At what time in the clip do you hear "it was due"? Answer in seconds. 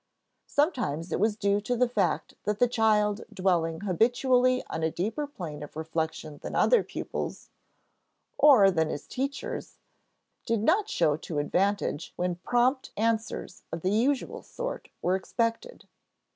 1.11-1.61